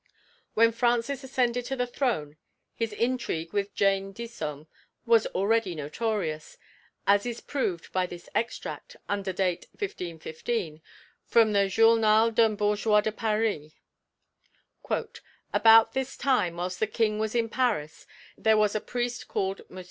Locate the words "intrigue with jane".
2.91-4.13